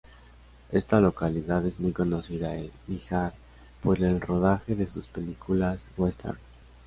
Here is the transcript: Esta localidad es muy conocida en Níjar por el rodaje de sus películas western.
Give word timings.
Esta 0.71 0.99
localidad 0.99 1.63
es 1.67 1.79
muy 1.79 1.91
conocida 1.91 2.55
en 2.55 2.71
Níjar 2.87 3.33
por 3.83 4.01
el 4.01 4.19
rodaje 4.19 4.73
de 4.73 4.87
sus 4.87 5.05
películas 5.05 5.89
western. 5.95 6.39